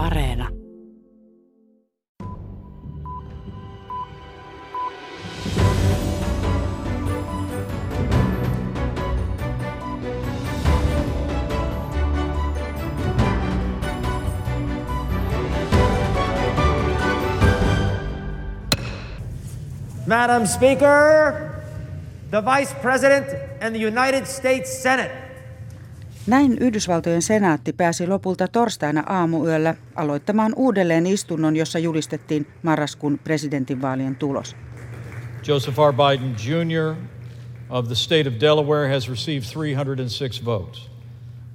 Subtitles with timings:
[0.00, 0.48] Areena.
[20.06, 21.62] Madam Speaker,
[22.30, 23.28] the Vice President
[23.60, 25.29] and the United States Senate.
[26.26, 34.56] Näin Yhdysvaltojen senaatti pääsi lopulta torstaina aamuyöllä aloittamaan uudelleen istunnon, jossa julistettiin marraskuun presidentinvaalien tulos.
[35.46, 35.92] Joseph R.
[35.92, 36.94] Biden Jr.
[37.70, 40.90] of the state of Delaware has received 306 votes.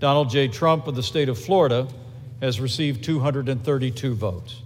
[0.02, 0.48] Donald J.
[0.48, 1.88] Trump of the state of Florida
[2.42, 4.65] has received 232 votes.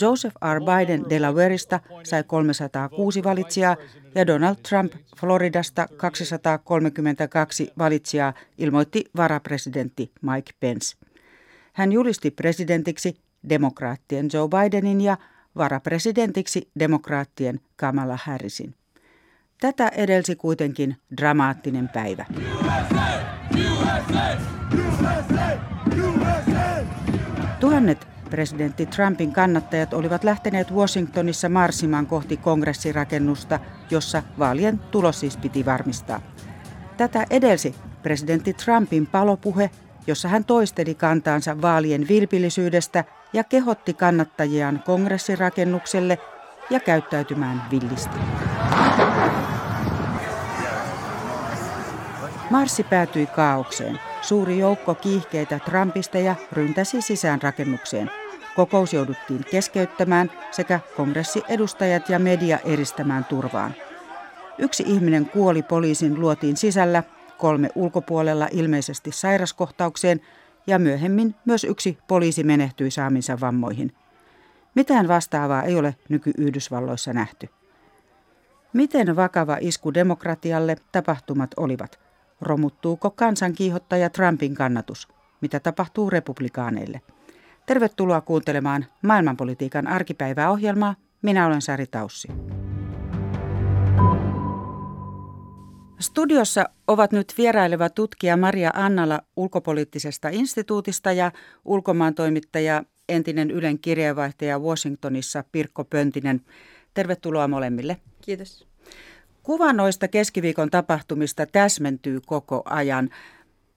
[0.00, 0.60] Joseph R.
[0.60, 3.76] Biden Delawareista sai 306 valitsijaa
[4.14, 10.96] ja Donald Trump Floridasta 232 valitsijaa, ilmoitti varapresidentti Mike Pence.
[11.72, 13.16] Hän julisti presidentiksi
[13.48, 15.16] demokraattien Joe Bidenin ja
[15.56, 18.74] varapresidentiksi demokraattien Kamala Harrisin.
[19.60, 22.26] Tätä edelsi kuitenkin dramaattinen päivä.
[22.30, 23.08] USA,
[23.94, 24.36] USA,
[25.14, 26.68] USA,
[27.60, 35.64] Tuhannet Presidentti Trumpin kannattajat olivat lähteneet Washingtonissa marssimaan kohti kongressirakennusta, jossa vaalien tulos siis piti
[35.64, 36.20] varmistaa.
[36.96, 39.70] Tätä edelsi presidentti Trumpin palopuhe,
[40.06, 46.18] jossa hän toisteli kantaansa vaalien vilpillisyydestä ja kehotti kannattajiaan kongressirakennukselle
[46.70, 48.18] ja käyttäytymään villisti.
[52.50, 54.07] Marssi päätyi kaaukseen.
[54.22, 58.10] Suuri joukko kiihkeitä Trumpisteja ryntäsi sisään rakennukseen.
[58.56, 63.74] Kokous jouduttiin keskeyttämään sekä kongressiedustajat ja media eristämään turvaan.
[64.58, 67.02] Yksi ihminen kuoli poliisin luotiin sisällä,
[67.38, 70.20] kolme ulkopuolella ilmeisesti sairaskohtaukseen
[70.66, 73.92] ja myöhemmin myös yksi poliisi menehtyi saaminsa vammoihin.
[74.74, 77.48] Mitään vastaavaa ei ole nyky-Yhdysvalloissa nähty.
[78.72, 82.07] Miten vakava isku demokratialle tapahtumat olivat?
[82.40, 85.08] Romuttuuko kansankiihottaja Trumpin kannatus?
[85.40, 87.00] Mitä tapahtuu republikaaneille?
[87.66, 90.94] Tervetuloa kuuntelemaan maailmanpolitiikan arkipäiväohjelmaa.
[91.22, 92.28] Minä olen Sari Taussi.
[96.00, 101.32] Studiossa ovat nyt vieraileva tutkija Maria Annala ulkopoliittisesta instituutista ja
[101.64, 106.40] ulkomaan toimittaja entinen Ylen kirjeenvaihtaja Washingtonissa Pirkko Pöntinen.
[106.94, 107.96] Tervetuloa molemmille.
[108.20, 108.67] Kiitos.
[109.48, 113.10] Kuva noista keskiviikon tapahtumista täsmentyy koko ajan.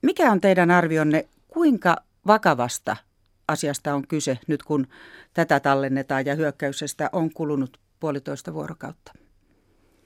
[0.01, 1.95] Mikä on teidän arvionne, kuinka
[2.27, 2.97] vakavasta
[3.47, 4.87] asiasta on kyse nyt, kun
[5.33, 9.11] tätä tallennetaan ja hyökkäyksestä on kulunut puolitoista vuorokautta?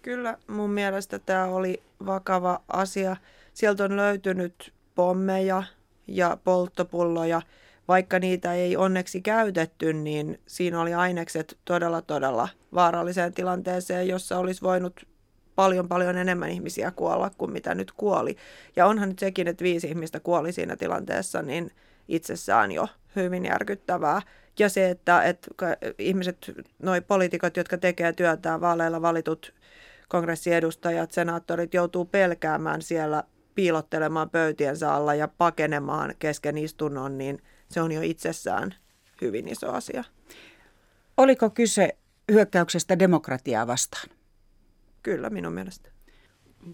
[0.01, 3.17] Kyllä, mun mielestä tämä oli vakava asia.
[3.53, 5.63] Sieltä on löytynyt pommeja
[6.07, 7.41] ja polttopulloja.
[7.87, 14.61] Vaikka niitä ei onneksi käytetty, niin siinä oli ainekset todella, todella vaaralliseen tilanteeseen, jossa olisi
[14.61, 15.14] voinut
[15.55, 18.38] paljon paljon enemmän ihmisiä kuolla kuin mitä nyt kuoli.
[18.75, 21.71] Ja onhan nyt sekin, että viisi ihmistä kuoli siinä tilanteessa, niin
[22.07, 24.21] itsessään jo hyvin järkyttävää.
[24.59, 29.53] Ja se, että, että ihmiset, noi poliitikot, jotka tekee työtään, vaaleilla valitut
[30.07, 33.23] kongressiedustajat, senaattorit joutuu pelkäämään siellä
[33.55, 38.75] piilottelemaan pöytiensä alla ja pakenemaan kesken istunnon, niin se on jo itsessään
[39.21, 40.03] hyvin iso asia.
[41.17, 41.97] Oliko kyse
[42.31, 44.09] hyökkäyksestä demokratiaa vastaan?
[45.05, 45.89] Kyllä, minun mielestä.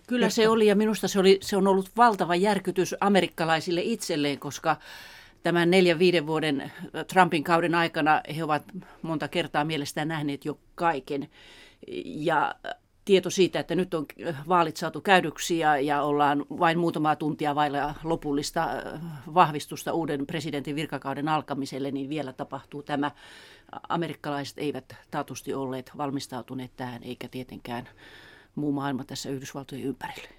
[0.08, 4.78] Kyllä se oli ja minusta se, oli, se on ollut valtava järkytys amerikkalaisille itselleen, koska
[5.44, 6.72] tämän neljän viiden vuoden
[7.08, 8.64] Trumpin kauden aikana he ovat
[9.02, 11.30] monta kertaa mielestään nähneet jo kaiken.
[12.06, 12.56] Ja
[13.06, 14.06] tieto siitä, että nyt on
[14.48, 18.68] vaalit saatu käydyksi ja, ja ollaan vain muutamaa tuntia vailla lopullista
[19.34, 23.12] vahvistusta uuden presidentin virkakauden alkamiselle, niin vielä tapahtuu tämä.
[23.90, 27.90] Amerikkalaiset eivät taatusti olleet valmistautuneet tähän, eikä tietenkään
[28.56, 30.30] muu maailma tässä Yhdysvaltojen ympärille.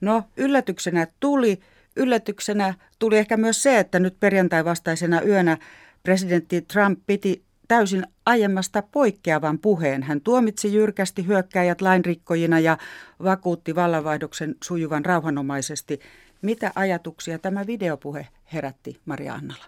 [0.00, 1.60] No yllätyksenä tuli.
[1.96, 5.58] Yllätyksenä tuli ehkä myös se, että nyt perjantai vastaisena yönä
[6.02, 10.02] presidentti Trump piti täysin aiemmasta poikkeavan puheen.
[10.02, 12.78] Hän tuomitsi jyrkästi hyökkäjät lainrikkojina ja
[13.22, 16.00] vakuutti vallanvaihdoksen sujuvan rauhanomaisesti.
[16.42, 19.64] Mitä ajatuksia tämä videopuhe herätti Maria Annala?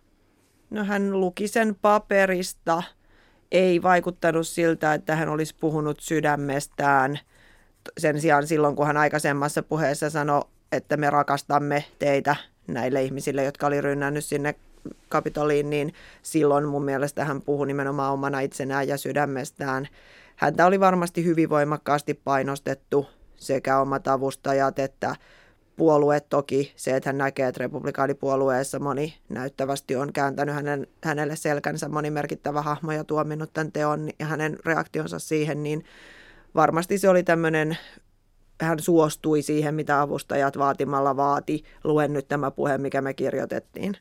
[0.70, 2.82] No hän luki sen paperista.
[3.52, 7.19] Ei vaikuttanut siltä, että hän olisi puhunut sydämestään.
[7.99, 12.37] Sen sijaan silloin, kun hän aikaisemmassa puheessa sanoi, että me rakastamme teitä
[12.69, 14.54] näille ihmisille, jotka oli rynnännyt sinne
[15.08, 19.88] Kapitoliin, niin silloin mun mielestä hän puhui nimenomaan omana itsenään ja sydämestään.
[20.37, 23.06] Häntä oli varmasti hyvin voimakkaasti painostettu
[23.37, 25.17] sekä omat avustajat että
[25.76, 31.88] puolue toki, se, että hän näkee, että republikaanipuolueessa moni näyttävästi on kääntänyt hänen, hänelle selkänsä,
[31.88, 35.85] moni merkittävä hahmo ja tuominnut tämän teon ja hänen reaktionsa siihen, niin
[36.55, 37.76] varmasti se oli tämmöinen,
[38.61, 41.64] hän suostui siihen, mitä avustajat vaatimalla vaati.
[41.85, 43.96] Luen nyt tämä puhe, mikä me kirjoitettiin.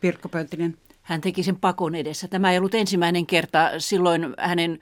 [0.00, 0.76] Pirkko Pönttinen.
[1.02, 2.28] Hän teki sen pakon edessä.
[2.28, 3.70] Tämä ei ollut ensimmäinen kerta.
[3.78, 4.78] Silloin hänen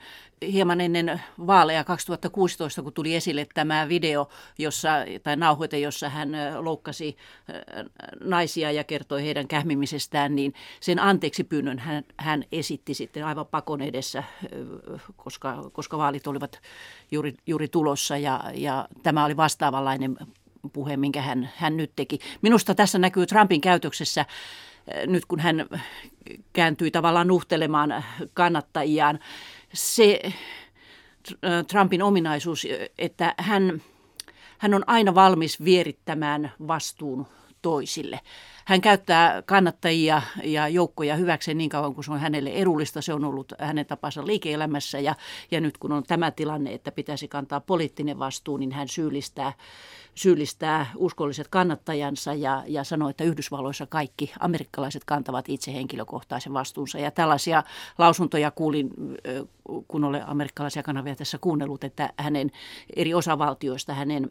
[0.52, 4.28] hieman ennen vaaleja 2016, kun tuli esille tämä video
[4.58, 4.88] jossa,
[5.22, 7.16] tai nauhoite, jossa hän loukkasi
[8.24, 13.80] naisia ja kertoi heidän kähmimisestään, niin sen anteeksi pyynnön hän, hän esitti sitten aivan pakon
[13.80, 14.24] edessä,
[15.16, 16.60] koska, koska vaalit olivat
[17.10, 20.16] juuri, juuri tulossa ja, ja tämä oli vastaavanlainen
[20.72, 22.18] puhe, minkä hän, hän nyt teki.
[22.42, 24.24] Minusta tässä näkyy Trumpin käytöksessä
[25.06, 25.67] nyt kun hän
[26.52, 28.05] kääntyi tavallaan nuhtelemaan
[28.35, 29.19] kannattajiaan,
[29.75, 30.20] se
[31.67, 32.67] Trumpin ominaisuus,
[32.99, 33.82] että hän,
[34.58, 37.26] hän on aina valmis vierittämään vastuun
[37.62, 38.20] toisille.
[38.69, 43.02] Hän käyttää kannattajia ja joukkoja hyväkseen niin kauan kuin se on hänelle edullista.
[43.02, 45.14] Se on ollut hänen tapansa liike-elämässä ja,
[45.50, 49.52] ja nyt kun on tämä tilanne, että pitäisi kantaa poliittinen vastuu, niin hän syyllistää,
[50.14, 56.99] syyllistää uskolliset kannattajansa ja, ja sanoo, että Yhdysvalloissa kaikki amerikkalaiset kantavat itse henkilökohtaisen vastuunsa.
[56.99, 57.62] Ja tällaisia
[57.99, 58.90] lausuntoja kuulin,
[59.88, 62.50] kun olen amerikkalaisia kanavia tässä kuunnellut, että hänen
[62.96, 64.28] eri osavaltioista hänen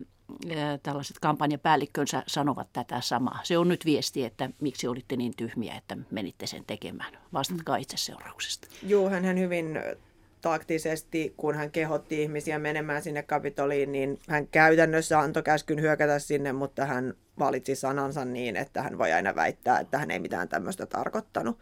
[0.84, 3.40] tällaiset kampanjapäällikkönsä sanovat tätä samaa.
[3.44, 7.18] Se on nyt viesti, että miksi olitte niin tyhmiä, että menitte sen tekemään.
[7.34, 8.68] Vastatkaa itse seurauksesta.
[8.84, 9.80] Joo, hän hyvin
[10.42, 16.54] taktisesti, kun hän kehotti ihmisiä menemään sinne kapitoliin, niin hän käytännössä antoi käskyn hyökätä sinne,
[16.54, 20.86] mutta hän valitsi sanansa niin, että hän voi aina väittää, että hän ei mitään tämmöistä
[20.86, 21.60] tarkoittanut.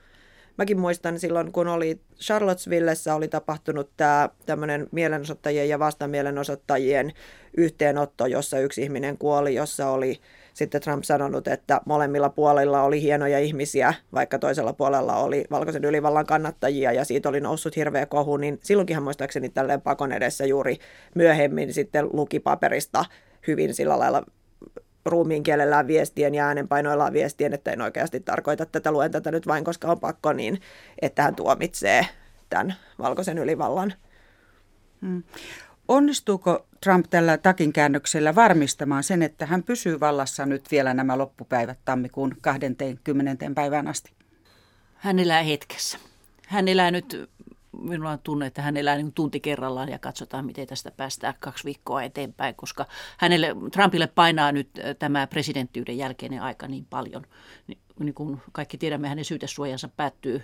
[0.58, 7.14] Mäkin muistan silloin, kun oli Charlottesvillessä oli tapahtunut tämä tämmöinen mielenosoittajien ja vastamielenosoittajien
[7.58, 10.20] yhteenotto, jossa yksi ihminen kuoli, jossa oli
[10.54, 16.26] sitten Trump sanonut, että molemmilla puolilla oli hienoja ihmisiä, vaikka toisella puolella oli valkoisen ylivallan
[16.26, 20.78] kannattajia ja siitä oli noussut hirveä kohu, niin silloinkin hän muistaakseni tälleen pakon edessä juuri
[21.16, 23.06] myöhemmin sitten luki paperista
[23.48, 24.24] hyvin sillä lailla
[25.06, 29.64] ruumiin kielellään viestien ja äänenpainoillaan viestien, että en oikeasti tarkoita tätä, luen tätä nyt vain,
[29.64, 30.62] koska on pakko, niin
[31.02, 32.08] että hän tuomitsee
[32.50, 33.94] tämän valkoisen ylivallan.
[35.02, 35.24] Hmm.
[35.88, 42.36] Onnistuuko Trump tällä takinkäännöksellä varmistamaan sen, että hän pysyy vallassa nyt vielä nämä loppupäivät tammikuun
[42.42, 43.46] 20.
[43.56, 44.12] päivään asti?
[44.96, 45.98] Hän elää hetkessä.
[46.48, 47.30] Hän elää nyt,
[47.82, 51.66] minulla on tunne, että hän elää niin tunti kerrallaan ja katsotaan, miten tästä päästään kaksi
[51.66, 52.86] viikkoa eteenpäin, koska
[53.18, 54.70] hänelle, Trumpille painaa nyt
[55.00, 57.24] tämä presidenttiyden jälkeinen aika niin paljon.
[58.00, 60.42] Niin kuin kaikki tiedämme, hänen syytesuojansa päättyy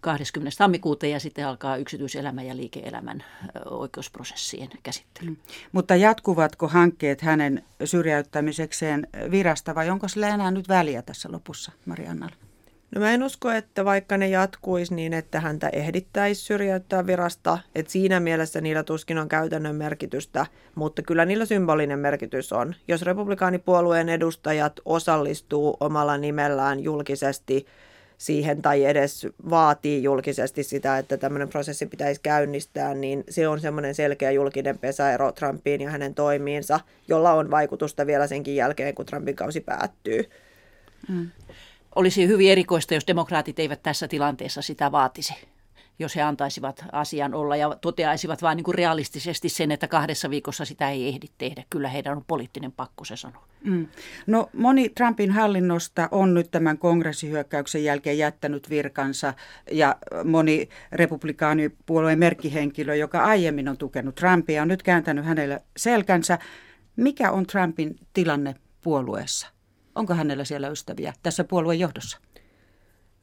[0.00, 0.58] 20.
[0.58, 3.24] tammikuuta ja sitten alkaa yksityiselämän ja liike-elämän
[3.64, 5.30] oikeusprosessien käsittely.
[5.30, 5.36] Mm.
[5.72, 12.49] Mutta jatkuvatko hankkeet hänen syrjäyttämisekseen virasta vai onko sillä enää nyt väliä tässä lopussa, Mariannalla?
[12.94, 17.92] No mä en usko, että vaikka ne jatkuisi niin, että häntä ehdittäisi syrjäyttää virasta, että
[17.92, 22.74] siinä mielessä niillä tuskin on käytännön merkitystä, mutta kyllä niillä symbolinen merkitys on.
[22.88, 27.66] Jos republikaanipuolueen edustajat osallistuu omalla nimellään julkisesti
[28.18, 33.94] siihen tai edes vaatii julkisesti sitä, että tämmöinen prosessi pitäisi käynnistää, niin se on semmoinen
[33.94, 39.36] selkeä julkinen pesäero Trumpiin ja hänen toimiinsa, jolla on vaikutusta vielä senkin jälkeen, kun Trumpin
[39.36, 40.30] kausi päättyy.
[41.08, 41.30] Mm.
[41.94, 45.34] Olisi hyvin erikoista, jos demokraatit eivät tässä tilanteessa sitä vaatisi
[46.00, 50.90] jos he antaisivat asian olla ja toteaisivat vain niin realistisesti sen, että kahdessa viikossa sitä
[50.90, 51.64] ei ehdi tehdä.
[51.70, 53.44] Kyllä heidän on poliittinen pakko se sanoa.
[53.64, 53.86] Mm.
[54.26, 59.34] No moni Trumpin hallinnosta on nyt tämän kongressihyökkäyksen jälkeen jättänyt virkansa
[59.70, 66.38] ja moni republikaanipuolueen merkkihenkilö, joka aiemmin on tukenut Trumpia, on nyt kääntänyt hänelle selkänsä.
[66.96, 69.59] Mikä on Trumpin tilanne puolueessa?
[69.94, 72.18] Onko hänellä siellä ystäviä tässä puolueen johdossa?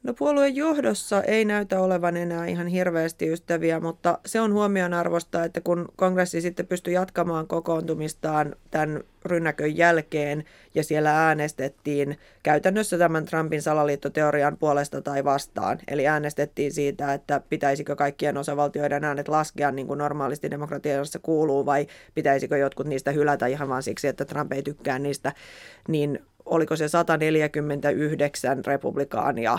[0.02, 5.60] No puolueen johdossa ei näytä olevan enää ihan hirveästi ystäviä, mutta se on huomionarvosta, että
[5.60, 10.44] kun kongressi sitten pystyi jatkamaan kokoontumistaan tämän rynnäkön jälkeen
[10.74, 15.78] ja siellä äänestettiin käytännössä tämän Trumpin salaliittoteorian puolesta tai vastaan.
[15.88, 21.86] Eli äänestettiin siitä, että pitäisikö kaikkien osavaltioiden äänet laskea niin kuin normaalisti demokratiassa kuuluu vai
[22.14, 25.32] pitäisikö jotkut niistä hylätä ihan vain siksi, että Trump ei tykkää niistä,
[25.88, 29.58] niin oliko se 149 republikaania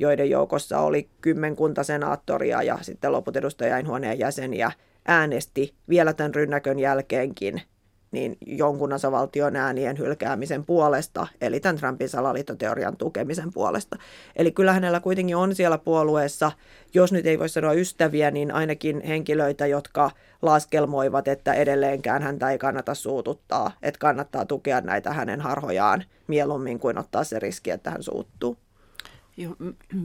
[0.00, 4.72] joiden joukossa oli kymmenkunta senaattoria ja sitten loput edustajainhuoneen jäseniä,
[5.08, 7.62] äänesti vielä tämän rynnäkön jälkeenkin
[8.10, 13.96] niin jonkun osavaltion äänien hylkäämisen puolesta, eli tämän Trumpin salaliittoteorian tukemisen puolesta.
[14.36, 16.52] Eli kyllä hänellä kuitenkin on siellä puolueessa,
[16.94, 20.10] jos nyt ei voi sanoa ystäviä, niin ainakin henkilöitä, jotka
[20.42, 26.98] laskelmoivat, että edelleenkään häntä ei kannata suututtaa, että kannattaa tukea näitä hänen harhojaan mieluummin kuin
[26.98, 28.56] ottaa se riski, että hän suuttuu.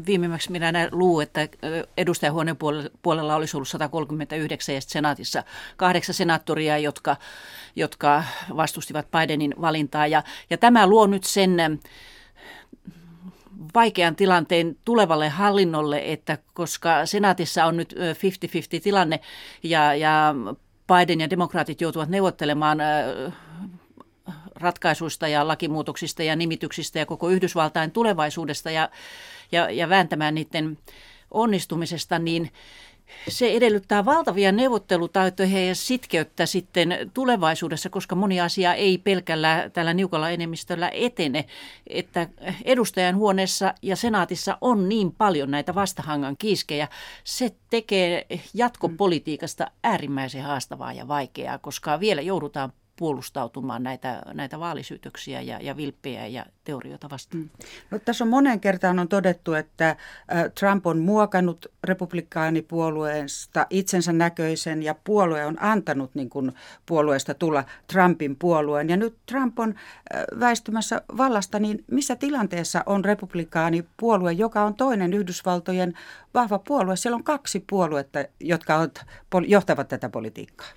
[0.05, 1.47] Viimemmäksi minä näin luu, että
[1.97, 2.57] edustajahuoneen
[3.01, 5.43] puolella olisi ollut 139 ja senaatissa
[5.77, 7.17] kahdeksan senaattoria, jotka,
[7.75, 8.23] jotka
[8.55, 10.07] vastustivat Bidenin valintaa.
[10.07, 11.79] Ja, ja tämä luo nyt sen
[13.75, 17.95] vaikean tilanteen tulevalle hallinnolle, että koska senaatissa on nyt
[18.77, 19.19] 50-50 tilanne
[19.63, 20.35] ja, ja
[20.87, 22.77] Biden ja demokraatit joutuvat neuvottelemaan
[24.55, 28.89] ratkaisuista ja lakimuutoksista ja nimityksistä ja koko Yhdysvaltain tulevaisuudesta ja,
[29.51, 30.77] ja, ja vääntämään niiden
[31.31, 32.51] onnistumisesta, niin
[33.27, 40.29] se edellyttää valtavia neuvottelutaitoja ja sitkeyttä sitten tulevaisuudessa, koska moni asia ei pelkällä tällä niukalla
[40.29, 41.45] enemmistöllä etene,
[41.87, 42.29] että
[42.65, 46.87] edustajan huoneessa ja senaatissa on niin paljon näitä vastahangan kiiskejä.
[47.23, 55.59] Se tekee jatkopolitiikasta äärimmäisen haastavaa ja vaikeaa, koska vielä joudutaan puolustautumaan näitä, näitä vaalisyytöksiä ja,
[55.61, 57.43] ja vilppejä ja teorioita vastaan.
[57.43, 57.49] Mm.
[57.91, 59.95] No, tässä on monen kertaan on todettu, että
[60.59, 66.51] Trump on muokannut republikaanipuolueesta itsensä näköisen ja puolue on antanut niin kuin
[66.85, 68.89] puolueesta tulla Trumpin puolueen.
[68.89, 69.75] Ja nyt Trump on
[70.39, 75.93] väistymässä vallasta, niin missä tilanteessa on republikaanipuolue, joka on toinen Yhdysvaltojen
[76.33, 76.95] vahva puolue?
[76.95, 78.89] Siellä on kaksi puoluetta, jotka
[79.47, 80.67] johtavat tätä politiikkaa.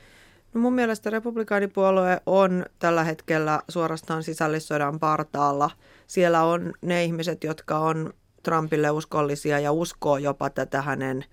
[0.55, 5.71] No mun mielestä republikaanipuolue on tällä hetkellä suorastaan sisällissodan partaalla.
[6.07, 8.12] Siellä on ne ihmiset, jotka on
[8.43, 11.25] Trumpille uskollisia ja uskoo jopa tätä hänen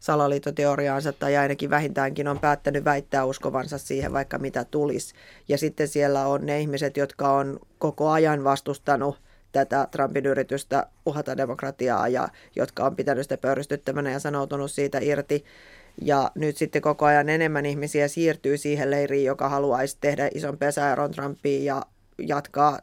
[0.00, 5.14] salaliittoteoriaansa tai ainakin vähintäänkin on päättänyt väittää uskovansa siihen vaikka mitä tulisi.
[5.48, 9.16] Ja sitten siellä on ne ihmiset, jotka on koko ajan vastustanut
[9.52, 15.44] tätä Trumpin yritystä uhata demokratiaa ja jotka on pitänyt sitä pöyristyttävänä ja sanoutunut siitä irti.
[16.00, 21.10] Ja nyt sitten koko ajan enemmän ihmisiä siirtyy siihen leiriin, joka haluaisi tehdä ison pesäeron
[21.10, 21.82] Trumpiin ja
[22.18, 22.78] jatkaa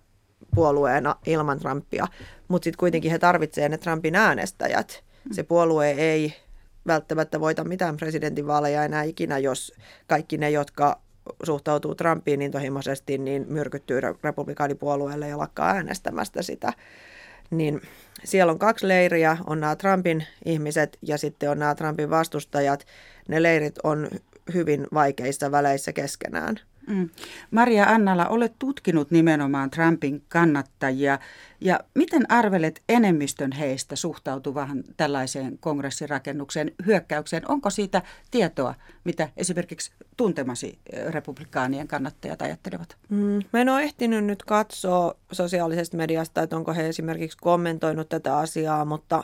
[0.56, 2.08] puolueena ilman Trumpia.
[2.48, 5.04] Mutta sitten kuitenkin he tarvitsevat ne Trumpin äänestäjät.
[5.32, 6.34] Se puolue ei
[6.88, 9.74] välttämättä voita mitään presidentinvaaleja enää ikinä, jos
[10.08, 11.02] kaikki ne, jotka
[11.44, 16.74] suhtautuu Trumpiin niin tohimoisesti, niin myrkyttyy republikaanipuolueelle ja lakkaa äänestämästä sitä
[17.50, 17.82] niin
[18.24, 22.86] siellä on kaksi leiriä, on nämä Trumpin ihmiset ja sitten on nämä Trumpin vastustajat.
[23.28, 24.10] Ne leirit on
[24.54, 26.60] hyvin vaikeissa väleissä keskenään.
[26.90, 27.10] Mm.
[27.52, 31.20] Maria Annala, olet tutkinut nimenomaan Trumpin kannattajia.
[31.62, 37.52] Ja miten arvelet enemmistön heistä suhtautuvan tällaiseen kongressirakennuksen hyökkäykseen?
[37.52, 40.80] Onko siitä tietoa, mitä esimerkiksi tuntemasi
[41.10, 42.98] republikaanien kannattajat ajattelevat?
[43.10, 48.38] Mm, mä en ole ehtinyt nyt katsoa sosiaalisesta mediasta, että onko he esimerkiksi kommentoinut tätä
[48.38, 49.24] asiaa, mutta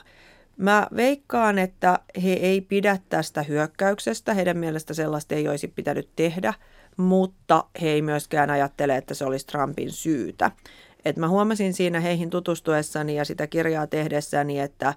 [0.57, 4.33] Mä veikkaan, että he ei pidä tästä hyökkäyksestä.
[4.33, 6.53] Heidän mielestä sellaista ei olisi pitänyt tehdä
[6.97, 10.51] mutta he ei myöskään ajattele, että se olisi Trumpin syytä.
[11.05, 14.93] Et mä huomasin siinä heihin tutustuessani ja sitä kirjaa tehdessäni, että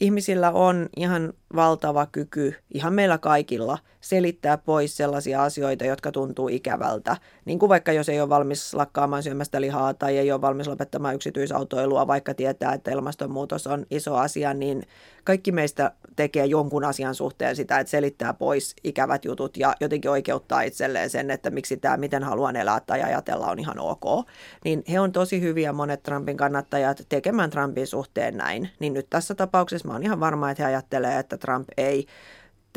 [0.00, 7.16] ihmisillä on ihan valtava kyky, ihan meillä kaikilla, selittää pois sellaisia asioita, jotka tuntuu ikävältä.
[7.44, 11.14] Niin kuin vaikka jos ei ole valmis lakkaamaan syömästä lihaa tai ei ole valmis lopettamaan
[11.14, 14.82] yksityisautoilua, vaikka tietää, että ilmastonmuutos on iso asia, niin
[15.24, 20.62] kaikki meistä tekee jonkun asian suhteen sitä, että selittää pois ikävät jutut ja jotenkin oikeuttaa
[20.62, 24.28] itselleen sen, että miksi tämä, miten haluan elää tai ajatella on ihan ok.
[24.64, 28.70] Niin he on tosi hyviä monet Trumpin kannattajat tekemään Trumpin suhteen näin.
[28.78, 32.06] Niin nyt tässä tapauksessa mä oon ihan varma, että he ajattelee, että Trump ei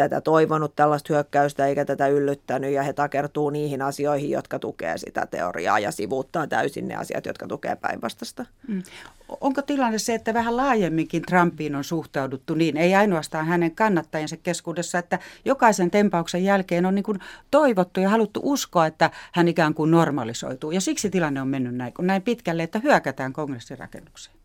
[0.09, 5.25] tätä toivonut tällaista hyökkäystä eikä tätä yllyttänyt ja he takertuu niihin asioihin, jotka tukee sitä
[5.25, 8.45] teoriaa ja sivuuttaa täysin ne asiat, jotka tukee päinvastasta.
[8.67, 8.83] Mm.
[9.41, 14.99] Onko tilanne se, että vähän laajemminkin Trumpiin on suhtauduttu niin, ei ainoastaan hänen kannattajansa keskuudessa,
[14.99, 17.19] että jokaisen tempauksen jälkeen on niin kuin
[17.51, 20.71] toivottu ja haluttu uskoa, että hän ikään kuin normalisoituu.
[20.71, 24.40] Ja siksi tilanne on mennyt näin, näin pitkälle, että hyökätään kongressirakennukseen.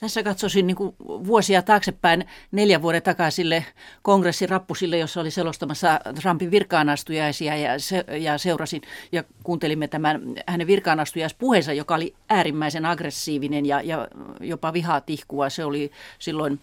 [0.00, 3.64] Tässä katsoisin niin kuin vuosia taaksepäin neljän vuoden takaisille
[4.02, 11.72] kongressirappusille, jossa oli selostamassa Trumpin virkaanastujaisia ja, se, ja seurasin ja kuuntelimme tämän hänen virkaanastujaispuheensa,
[11.72, 14.08] joka oli äärimmäisen aggressiivinen ja, ja
[14.40, 15.50] jopa vihaa tihkua.
[15.50, 16.60] Se oli silloin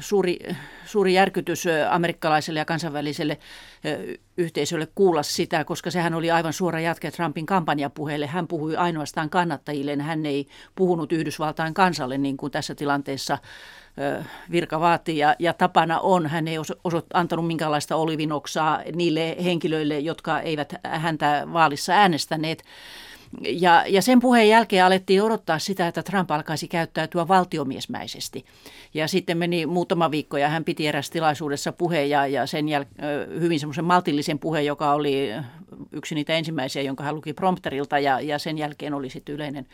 [0.00, 0.38] suuri,
[0.84, 3.38] suuri järkytys amerikkalaiselle ja kansainväliselle
[4.36, 8.26] yhteisölle kuulla sitä, koska sehän oli aivan suora jatke Trumpin kampanjapuheelle.
[8.26, 13.38] Hän puhui ainoastaan kannattajille, hän ei puhunut Yhdysvaltain kansalle niin kuin tässä tilanteessa
[14.50, 16.26] virka vaatii ja, ja tapana on.
[16.26, 22.64] Hän ei osot, antanut minkäänlaista olivinoksaa niille henkilöille, jotka eivät häntä vaalissa äänestäneet.
[23.40, 28.44] Ja, ja sen puheen jälkeen alettiin odottaa sitä, että Trump alkaisi käyttäytyä valtiomiesmäisesti.
[28.94, 33.40] Ja sitten meni muutama viikko ja hän piti eräs tilaisuudessa puheen ja, ja sen jäl-
[33.40, 35.28] hyvin semmoisen maltillisen puheen, joka oli
[35.92, 39.66] yksi niitä ensimmäisiä, jonka hän luki prompterilta ja, ja sen jälkeen oli sitten yleinen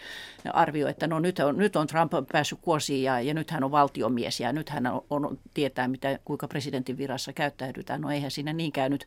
[0.52, 3.70] arvio, että no nyt on, nyt on Trump päässyt kuosiin ja, ja nyt hän on
[3.70, 8.00] valtiomies ja nyt hän on, on tietää, mitä, kuinka presidentin virassa käyttäydytään.
[8.00, 9.06] No eihän siinä niin käynyt.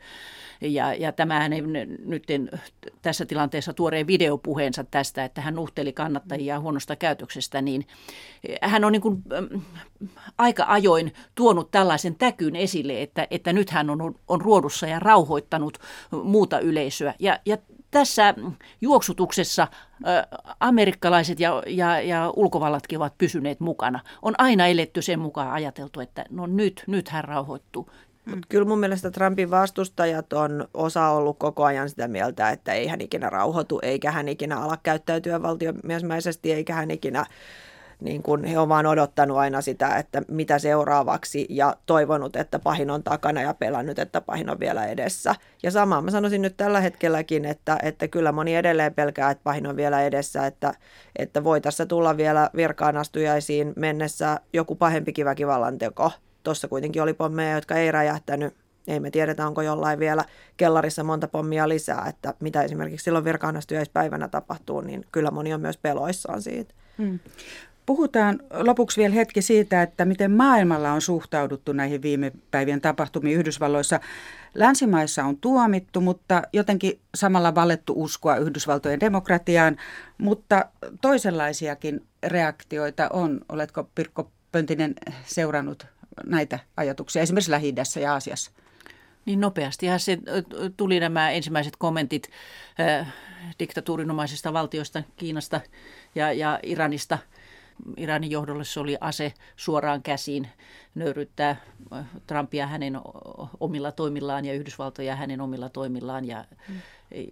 [0.61, 1.61] Ja, ja tämähän ei
[2.05, 2.23] nyt
[3.01, 4.07] tässä tilanteessa tuoreen
[4.43, 7.87] videopuheensa tästä, että hän nuhteli kannattajia huonosta käytöksestä, niin
[8.61, 9.23] hän on niin kuin,
[10.37, 15.77] aika ajoin tuonut tällaisen täkyn esille, että, että nyt hän on, on ruodussa ja rauhoittanut
[16.23, 17.13] muuta yleisöä.
[17.19, 17.57] Ja, ja
[17.91, 18.33] tässä
[18.81, 19.67] juoksutuksessa
[20.59, 23.99] amerikkalaiset ja, ja, ja ulkovallatkin ovat pysyneet mukana.
[24.21, 27.89] On aina eletty sen mukaan ajateltu, että no nyt, nyt hän rauhoittuu.
[28.25, 32.87] Mut kyllä mun mielestä Trumpin vastustajat on osa ollut koko ajan sitä mieltä, että ei
[32.87, 37.25] hän ikinä rauhoitu, eikä hän ikinä ala käyttäytyä valtiomiesmäisesti, eikä hän ikinä
[38.03, 42.89] niin kuin he ovat vaan odottanut aina sitä, että mitä seuraavaksi ja toivonut, että pahin
[42.89, 45.35] on takana ja pelännyt, että pahin on vielä edessä.
[45.63, 49.67] Ja samaa mä sanoisin nyt tällä hetkelläkin, että, että kyllä moni edelleen pelkää, että pahin
[49.67, 50.73] on vielä edessä, että,
[51.15, 56.11] että voi tässä tulla vielä virkaanastujaisiin mennessä joku pahempikin väkivallan teko.
[56.43, 58.53] Tuossa kuitenkin oli pommeja, jotka ei räjähtänyt.
[58.87, 60.25] Ei me tiedetä, onko jollain vielä
[60.57, 65.77] kellarissa monta pommia lisää, että mitä esimerkiksi silloin virkaanastujaispäivänä tapahtuu, niin kyllä moni on myös
[65.77, 66.73] peloissaan siitä.
[66.97, 67.19] Hmm.
[67.85, 73.99] Puhutaan lopuksi vielä hetki siitä, että miten maailmalla on suhtauduttu näihin viime päivien tapahtumiin Yhdysvalloissa.
[74.53, 79.77] Länsimaissa on tuomittu, mutta jotenkin samalla valettu uskoa Yhdysvaltojen demokratiaan,
[80.17, 80.65] mutta
[81.01, 83.41] toisenlaisiakin reaktioita on.
[83.49, 84.93] Oletko Pirkko Pöntinen
[85.25, 85.92] seurannut
[86.25, 88.51] näitä ajatuksia esimerkiksi lähi ja Aasiassa?
[89.25, 90.17] Niin nopeasti se
[90.77, 92.29] tuli nämä ensimmäiset kommentit
[92.79, 93.13] äh,
[93.59, 95.61] diktatuurinomaisista valtioista, Kiinasta
[96.15, 97.17] ja, ja Iranista–
[97.97, 100.49] Iranin johdolle se oli ase suoraan käsiin
[100.95, 101.55] nöyryttää
[102.27, 102.99] Trumpia hänen
[103.59, 106.25] omilla toimillaan ja Yhdysvaltoja hänen omilla toimillaan.
[106.25, 106.81] Ja mm.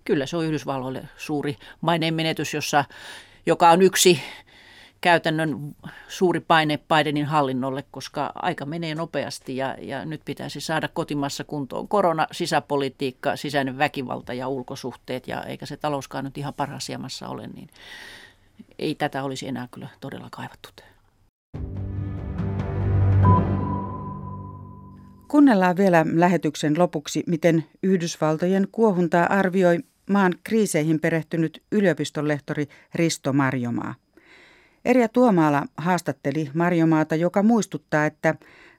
[0.06, 2.86] Kyllä se on Yhdysvalloille suuri maineen menetys, jossa,
[3.46, 4.22] joka on yksi
[5.02, 5.76] käytännön
[6.08, 11.88] suuri paine Bidenin hallinnolle, koska aika menee nopeasti ja, ja nyt pitäisi saada kotimassa kuntoon
[11.88, 17.70] korona, sisäpolitiikka, sisäinen väkivalta ja ulkosuhteet ja eikä se talouskaan nyt ihan parhaassa ole, niin
[18.80, 20.70] ei tätä olisi enää kyllä todella kaivattu.
[25.28, 33.96] Kuunnellaan vielä lähetyksen lopuksi, miten Yhdysvaltojen kuohuntaa arvioi maan kriiseihin perehtynyt yliopistolehtori Risto Marjomaa.
[34.86, 38.36] Erja Tuomaala haastatteli Marjomaata, joka muistuttaa, että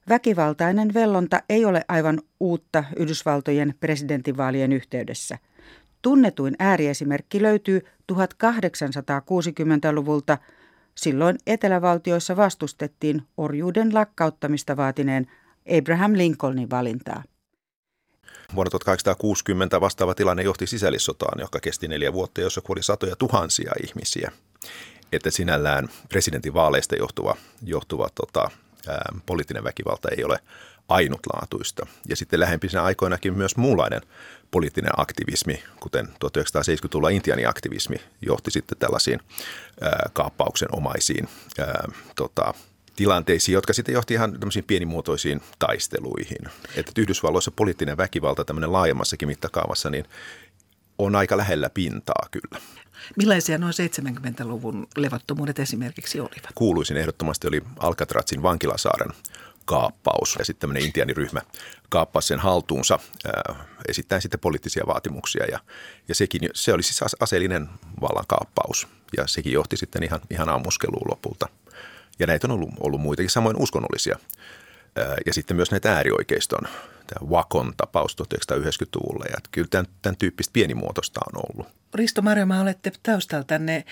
[0.08, 5.38] väkivaltainen vellonta ei ole aivan uutta Yhdysvaltojen presidentinvaalien yhteydessä–
[6.02, 7.80] Tunnetuin ääriesimerkki löytyy
[8.12, 10.38] 1860-luvulta.
[10.94, 15.26] Silloin etelävaltioissa vastustettiin orjuuden lakkauttamista vaatineen
[15.78, 17.22] Abraham Lincolnin valintaa.
[18.54, 24.32] Vuonna 1860 vastaava tilanne johti sisällissotaan, joka kesti neljä vuotta, jossa kuoli satoja tuhansia ihmisiä.
[25.12, 28.50] Että sinällään presidentin vaaleista johtuva, johtuva tota,
[28.88, 30.38] ää, poliittinen väkivalta ei ole
[30.88, 31.86] ainutlaatuista.
[32.08, 34.00] Ja sitten lähempinä aikoinakin myös muunlainen
[34.50, 39.20] poliittinen aktivismi, kuten 1970-luvulla intianiaktivismi, johti sitten tällaisiin
[39.80, 42.54] ää, kaappauksen omaisiin ää, tota,
[42.96, 46.50] tilanteisiin, jotka sitten johti ihan tämmöisiin pienimuotoisiin taisteluihin.
[46.76, 50.04] Että Yhdysvalloissa poliittinen väkivalta tämmöinen laajemmassakin mittakaavassa, niin
[50.98, 52.62] on aika lähellä pintaa kyllä.
[53.16, 56.52] Millaisia noin 70-luvun levottomuudet esimerkiksi olivat?
[56.54, 59.10] Kuuluisin ehdottomasti oli Alcatrazin vankilasaaren
[59.64, 60.36] kaappaus.
[60.38, 61.40] Ja sitten tämmöinen intiaaniryhmä
[61.88, 65.46] kaappasi sen haltuunsa ää, esittäen sitten poliittisia vaatimuksia.
[65.46, 65.58] Ja,
[66.08, 67.68] ja sekin, se oli siis aseellinen
[68.00, 71.48] vallankaappaus ja sekin johti sitten ihan, ihan ammuskeluun lopulta.
[72.18, 74.18] Ja näitä on ollut, ollut muitakin, samoin uskonnollisia.
[75.26, 76.68] Ja sitten myös näitä äärioikeiston,
[77.06, 79.24] tämä Vakon tapaus 1990-luvulla.
[79.30, 81.72] Ja kyllä tämän, tämän tyyppistä pienimuotoista on ollut.
[81.94, 83.84] Risto Marjoma, olette taustaltanne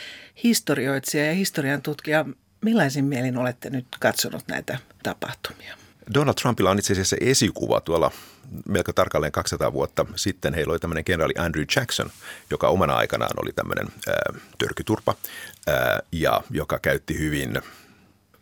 [0.44, 2.24] historioitsija ja historian tutkija.
[2.60, 5.74] Millaisin mielin olette nyt katsonut näitä tapahtumia?
[6.14, 8.10] Donald Trumpilla on itse asiassa esikuva tuolla
[8.68, 10.54] melko tarkalleen 200 vuotta sitten.
[10.54, 12.10] Heillä oli tämmöinen kenraali Andrew Jackson,
[12.50, 15.14] joka omana aikanaan oli tämmöinen ää, törkyturpa
[15.66, 17.62] ää, ja joka käytti hyvin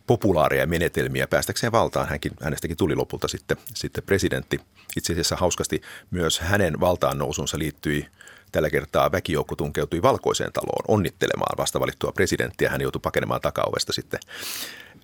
[0.09, 2.09] populaareja menetelmiä päästäkseen valtaan.
[2.09, 4.59] Hänkin, hänestäkin tuli lopulta sitten, sitten presidentti.
[4.97, 8.07] Itse asiassa hauskasti myös hänen valtaan nousunsa liittyi
[8.51, 12.69] Tällä kertaa väkijoukko tunkeutui valkoiseen taloon onnittelemaan vastavalittua presidenttiä.
[12.69, 14.19] Hän joutui pakenemaan takaovesta sitten.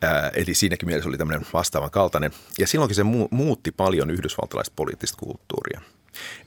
[0.02, 2.32] Ää, eli siinäkin mielessä oli tämmöinen vastaavan kaltainen.
[2.60, 5.82] Ja silloinkin se mu- muutti paljon yhdysvaltalaista poliittista kulttuuria.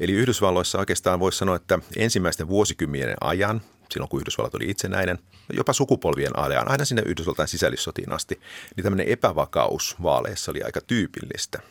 [0.01, 3.61] Eli Yhdysvalloissa oikeastaan voisi sanoa, että ensimmäisten vuosikymmenien ajan,
[3.93, 5.19] silloin kun Yhdysvallat oli itsenäinen,
[5.53, 8.41] jopa sukupolvien ajan, aina sinne Yhdysvaltain sisällissotiin asti,
[8.77, 11.59] niin tämmöinen epävakaus vaaleissa oli aika tyypillistä–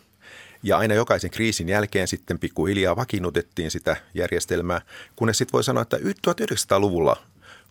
[0.63, 4.81] ja aina jokaisen kriisin jälkeen sitten pikkuhiljaa vakiinnutettiin sitä järjestelmää,
[5.15, 7.17] kunnes sitten voi sanoa, että 1900-luvulla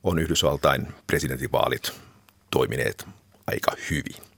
[0.04, 1.92] on Yhdysvaltain presidentinvaalit
[2.50, 3.06] toimineet
[3.46, 4.35] aika hyvin.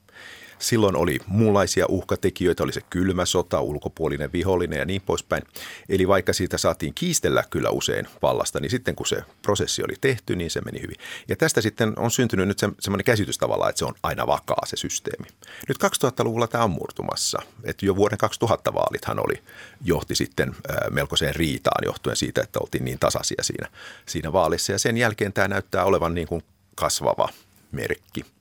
[0.59, 5.43] Silloin oli muunlaisia uhkatekijöitä, oli se kylmä sota, ulkopuolinen vihollinen ja niin poispäin.
[5.89, 10.35] Eli vaikka siitä saatiin kiistellä kyllä usein vallasta, niin sitten kun se prosessi oli tehty,
[10.35, 10.95] niin se meni hyvin.
[11.27, 14.65] Ja tästä sitten on syntynyt nyt se, semmoinen käsitys tavallaan, että se on aina vakaa
[14.65, 15.27] se systeemi.
[15.67, 17.41] Nyt 2000-luvulla tämä on murtumassa.
[17.63, 19.43] Että jo vuoden 2000 vaalithan oli,
[19.81, 20.55] johti sitten
[20.89, 23.67] melkoiseen riitaan johtuen siitä, että oltiin niin tasaisia siinä,
[24.05, 24.71] siinä vaalissa.
[24.71, 26.43] Ja sen jälkeen tämä näyttää olevan niin kuin
[26.75, 27.29] kasvava
[27.71, 28.25] merkki–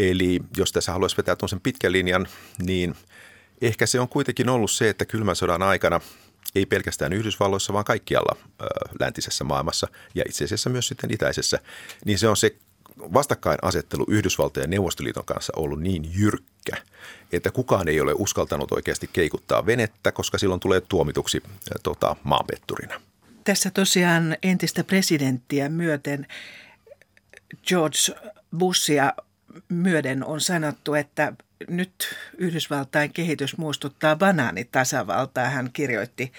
[0.00, 2.94] Eli jos tässä haluaisi vetää tuon pitkän linjan, niin
[3.62, 6.00] ehkä se on kuitenkin ollut se, että kylmän sodan aikana
[6.54, 8.64] ei pelkästään Yhdysvalloissa, vaan kaikkialla ö,
[9.00, 11.58] läntisessä maailmassa ja itse asiassa myös sitten itäisessä,
[12.04, 12.56] niin se on se
[12.98, 16.76] vastakkainasettelu Yhdysvaltojen ja Neuvostoliiton kanssa ollut niin jyrkkä,
[17.32, 21.42] että kukaan ei ole uskaltanut oikeasti keikuttaa venettä, koska silloin tulee tuomituksi
[21.82, 23.00] tota, maanpetturina.
[23.44, 26.26] Tässä tosiaan entistä presidenttiä myöten
[27.66, 27.98] George
[28.58, 29.12] Bushia
[29.68, 31.32] myöden on sanottu, että
[31.68, 31.92] nyt
[32.38, 36.32] Yhdysvaltain kehitys muistuttaa banaanitasavaltaa, hän kirjoitti.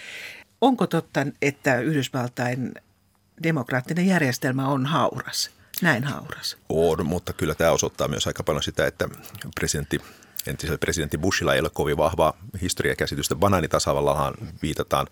[0.61, 2.73] Onko totta, että Yhdysvaltain
[3.43, 6.57] demokraattinen järjestelmä on hauras, näin hauras?
[6.69, 9.09] On, mutta kyllä tämä osoittaa myös aika paljon sitä, että
[9.55, 9.99] presidentti
[10.47, 13.35] entisellä presidentti Bushilla ei ole kovin vahvaa historiakäsitystä.
[13.35, 15.07] Banaanitasavallahan viitataan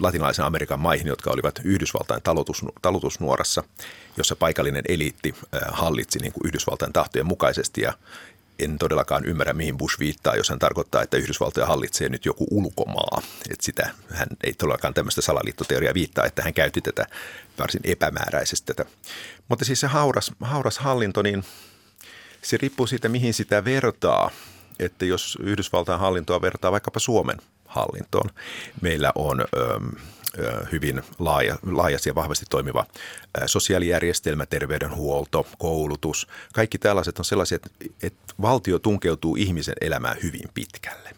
[0.00, 3.64] latinalaisen Amerikan maihin, jotka olivat Yhdysvaltain talutus, talutusnuorassa,
[4.16, 5.34] jossa paikallinen eliitti
[5.68, 7.92] hallitsi niin kuin Yhdysvaltain tahtojen mukaisesti ja
[8.58, 13.22] en todellakaan ymmärrä, mihin Bush viittaa, jos hän tarkoittaa, että Yhdysvaltoja hallitsee nyt joku ulkomaa.
[13.50, 17.06] Että sitä, hän ei todellakaan tämmöistä salaliittoteoriaa viittaa, että hän käytti tätä
[17.58, 18.66] varsin epämääräisesti.
[18.66, 18.90] Tätä.
[19.48, 21.44] Mutta siis se hauras, hauras hallinto, niin
[22.42, 24.30] se riippuu siitä, mihin sitä vertaa.
[24.78, 27.36] Että jos Yhdysvaltain hallintoa vertaa vaikkapa Suomen–
[27.76, 28.30] hallintoon.
[28.80, 29.44] Meillä on
[30.72, 32.86] hyvin laaja, laajasti ja vahvasti toimiva
[33.46, 36.26] sosiaalijärjestelmä, terveydenhuolto, koulutus.
[36.54, 37.70] Kaikki tällaiset on sellaisia, että,
[38.02, 41.10] että valtio tunkeutuu ihmisen elämään hyvin pitkälle.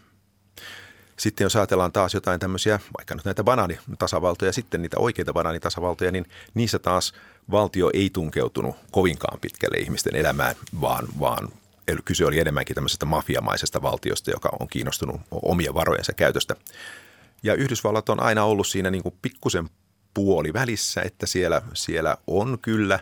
[1.17, 6.25] Sitten jos ajatellaan taas jotain tämmöisiä, vaikka nyt näitä banaanitasavaltoja, sitten niitä oikeita banaanitasavaltoja, niin
[6.53, 7.13] niissä taas
[7.51, 11.49] valtio ei tunkeutunut kovinkaan pitkälle ihmisten elämään, vaan, vaan
[12.05, 16.55] kyse oli enemmänkin tämmöisestä mafiamaisesta valtiosta, joka on kiinnostunut omien varojensa käytöstä.
[17.43, 19.69] Ja Yhdysvallat on aina ollut siinä niin kuin pikkusen
[20.13, 22.99] puoli välissä, että siellä, siellä on kyllä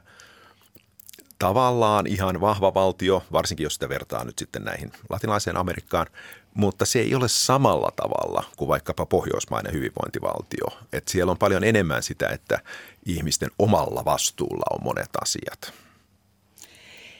[1.39, 6.07] tavallaan ihan vahva valtio, varsinkin jos sitä vertaa nyt sitten näihin latinalaiseen Amerikkaan,
[6.53, 10.79] mutta se ei ole samalla tavalla kuin vaikkapa pohjoismainen hyvinvointivaltio.
[10.93, 12.59] Et siellä on paljon enemmän sitä, että
[13.05, 15.73] ihmisten omalla vastuulla on monet asiat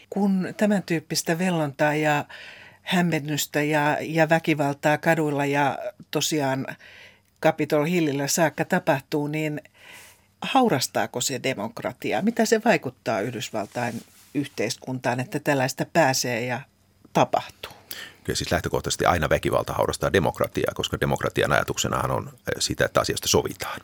[0.10, 2.26] kun tämän tyyppistä vellontaa ja
[2.82, 5.78] hämmennystä ja, ja väkivaltaa kaduilla ja
[6.12, 6.68] tosiaan
[7.42, 9.62] Capitol Hillillä saakka tapahtuu, niin
[10.42, 12.22] haurastaako se demokratiaa?
[12.22, 14.02] Mitä se vaikuttaa Yhdysvaltain
[14.34, 16.62] yhteiskuntaan, että tällaista pääsee ja
[17.14, 17.72] tapahtuu?
[18.24, 23.82] Kyllä siis lähtökohtaisesti aina väkivalta haurastaa demokratiaa, koska demokratian ajatuksenahan on sitä, että asiasta sovitaan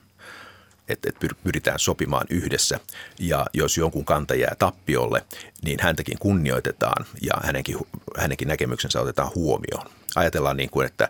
[0.89, 2.79] että, että pyritään sopimaan yhdessä.
[3.19, 5.25] Ja jos jonkun kanta jää tappiolle,
[5.65, 7.77] niin häntäkin kunnioitetaan ja hänenkin,
[8.17, 9.91] hänenkin näkemyksensä otetaan huomioon.
[10.15, 11.09] Ajatellaan niin kuin, että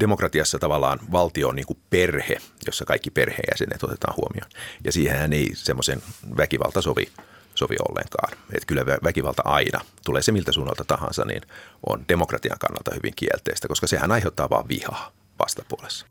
[0.00, 4.50] demokratiassa tavallaan valtio on niin kuin perhe, jossa kaikki perheenjäsenet otetaan huomioon.
[4.84, 6.02] Ja siihen ei semmoisen
[6.36, 7.08] väkivalta sovi,
[7.54, 8.32] sovi ollenkaan.
[8.52, 11.42] Että kyllä väkivalta aina, tulee se miltä suunnalta tahansa, niin
[11.86, 16.06] on demokratian kannalta hyvin kielteistä, koska sehän aiheuttaa vain vihaa vastapuolessa.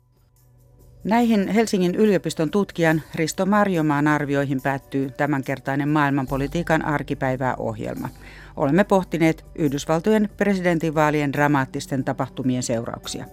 [1.04, 8.08] Näihin Helsingin yliopiston tutkijan Risto Marjomaan arvioihin päättyy tämänkertainen maailmanpolitiikan arkipäivää ohjelma.
[8.56, 13.24] Olemme pohtineet Yhdysvaltojen presidentinvaalien dramaattisten tapahtumien seurauksia.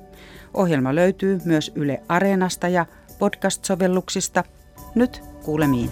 [0.54, 2.86] Ohjelma löytyy myös Yle Areenasta ja
[3.20, 4.44] podcast-sovelluksista.
[4.96, 5.90] Nyt kuulemiin.